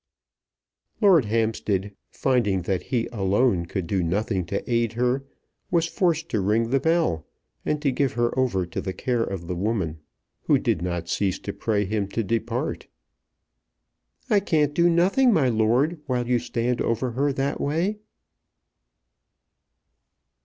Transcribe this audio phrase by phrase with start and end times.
[0.99, 5.23] Lord Hampstead, finding that he alone could do nothing to aid her,
[5.69, 7.27] was forced to ring the bell,
[7.67, 9.99] and to give her over to the care of the woman,
[10.45, 12.87] who did not cease to pray him to depart.
[14.27, 17.99] "I can't do nothing, my lord, while you stand over her that way."